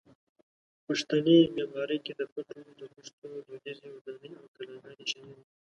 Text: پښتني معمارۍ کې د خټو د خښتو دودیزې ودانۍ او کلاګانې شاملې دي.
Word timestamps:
پښتني 0.85 1.37
معمارۍ 1.55 1.97
کې 2.05 2.13
د 2.19 2.21
خټو 2.31 2.59
د 2.79 2.81
خښتو 2.93 3.29
دودیزې 3.47 3.87
ودانۍ 3.93 4.31
او 4.39 4.45
کلاګانې 4.55 5.05
شاملې 5.11 5.39
دي. 5.47 5.53